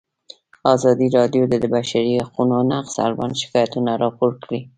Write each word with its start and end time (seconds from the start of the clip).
ازادي 0.75 1.07
راډیو 1.17 1.43
د 1.49 1.53
د 1.63 1.65
بشري 1.75 2.13
حقونو 2.25 2.55
نقض 2.71 2.93
اړوند 3.05 3.35
شکایتونه 3.41 3.91
راپور 4.03 4.31
کړي. 4.43 4.59